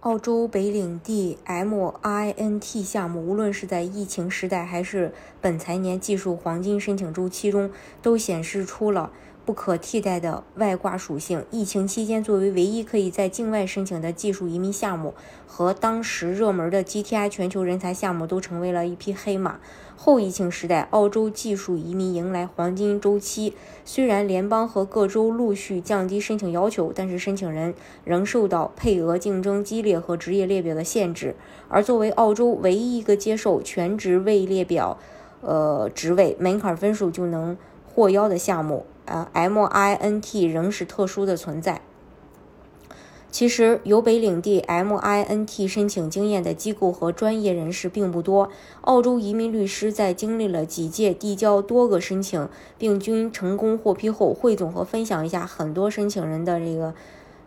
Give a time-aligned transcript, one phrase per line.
[0.00, 9.10] 澳洲北领地 MINT 项目，无论是在疫情时代还是本财年技术黄金申请周期中，都显示出了。
[9.48, 11.42] 不可替代的外挂属性。
[11.50, 15.14] 疫情期间，作为唯一可以在境外申请的技术移民项目，
[15.46, 19.58] 和当时热门的 GTI 全球人才项目都成为了一匹黑马。
[19.96, 23.54] 后疫情时代，澳洲技术移民迎来黄金周期。
[23.86, 27.72] 虽然联邦和各州陆续降低申请要求，但是申请人
[28.04, 31.34] 仍受到配额竞争激烈和职业列表的限制。
[31.70, 34.98] 而作为澳洲唯一一个接受全职位列表，
[35.40, 37.56] 呃，职位门槛分数就能
[37.94, 38.84] 获邀的项目。
[39.08, 41.80] 呃，MINT 仍是特殊的存在。
[43.30, 48.48] 其实，有北领地 MINT 申请经验的机构和专业人士并不多。
[48.80, 56.94] 澳洲移民律师在经历了几届递交多个申请，并均成功获批后，汇总和分享一下很多申请人的这个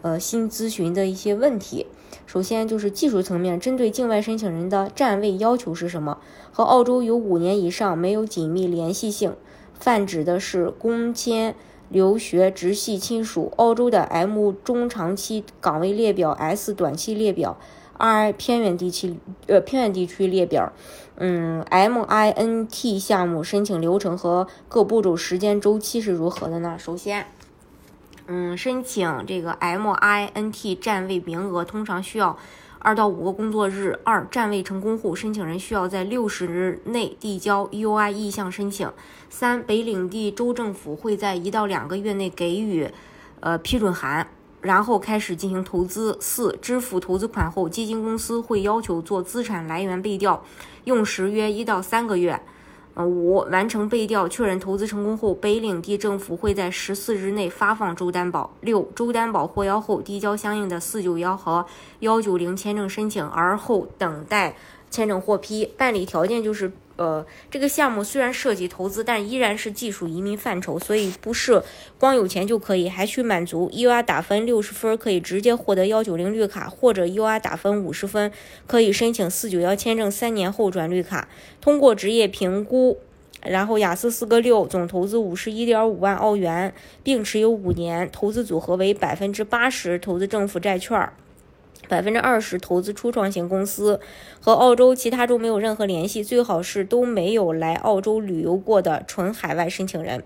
[0.00, 1.86] 呃新咨询的一些问题。
[2.24, 6.18] 首先就是技术层面，针对境外申请人的站位要求是什么？
[6.50, 9.34] 和澳洲有五年以上没有紧密联系性。
[9.78, 11.54] 泛指的是工签、
[11.88, 13.52] 留学、直系亲属。
[13.56, 17.58] 澳洲的 M 中长期岗位列表，S 短期列表
[17.98, 19.16] ，R 偏远地区
[19.46, 20.72] 呃偏远地区列表。
[21.18, 26.76] 嗯，MINT 项目申请流程和各步骤时间周期是如何的呢？
[26.78, 27.26] 首先，
[28.26, 32.36] 嗯，申请这个 MINT 站位名额通常需要。
[32.78, 33.98] 二到五个工作日。
[34.04, 38.88] 二站位成功后，申请人需要在六十日内递交 UI 意向申请。
[39.28, 42.88] 三北领地州政府会在一到两个月内给予
[43.40, 44.28] 呃批准函，
[44.60, 46.16] 然后开始进行投资。
[46.20, 50.44] 四支付投资款后，基金公司会要求做资产来源背调，
[50.84, 52.40] 用时约一到三个月。
[53.04, 58.50] 五完成背调确认投资成功后，北领地政府会在十四日内发放周担保。
[58.60, 61.66] 六周担保获邀后，递交相应的四九幺和
[62.00, 64.56] 幺九零签证申请，而后等待
[64.90, 65.66] 签证获批。
[65.76, 66.72] 办理条件就是。
[66.96, 71.62] 呃，这个项目虽然涉及投资，但依然是技术移民范畴，所以不是
[71.98, 78.32] 光有钱就可以，还需满足 U R 打分六十分可以直接获得幺九零绿卡，或者 U R 打分五十分
[78.66, 81.28] 可以申请四九幺签证，三年后转绿卡。
[81.60, 82.98] 通过职业评估，
[83.42, 91.10] 然后雅思四个六，总投资五十一点五万澳元，并持有五年，投资组合为百分之八十投资政府债券。
[91.88, 94.00] 百分之二十投资初创型公司，
[94.40, 100.22] 和澳洲其他州没有任何联系，最好是都没有来澳洲旅游过的纯海外申请人。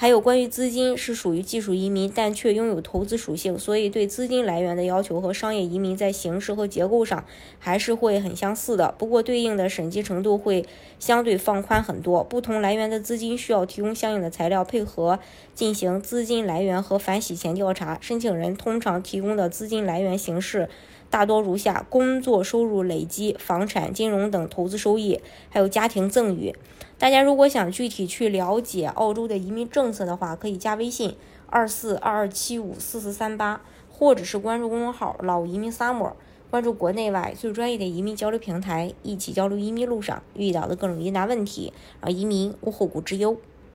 [0.00, 7.24] 还有关于资金是属于技术移民，但却拥有投资属性，所以对资金来源的要求和商业移民在形式和结构上
[7.58, 8.94] 还是会很相似的。
[8.96, 10.64] 不过对应的审计程度会
[11.00, 12.22] 相对放宽很多。
[12.22, 15.18] 不同来源的资金需要提供相应的材料配合
[15.52, 17.98] 进行资金来源和反洗钱调查。
[18.00, 20.68] 申请人通常提供的资金来源形式
[21.10, 26.54] 大多如下：工作收入累积、房产、金融等投资收益，还有家庭赠与。
[26.98, 31.14] 大家如果想具体去了解澳洲的移民政策的话，可以加微信
[31.46, 36.12] 二四二二七五四四三八，或者是关注公众号“老移民 summer”，
[36.50, 43.36] 关注国内外最专业的移民交流平台，一起交流移民路上遇到的各种疑难问题，让移民无后顾之忧。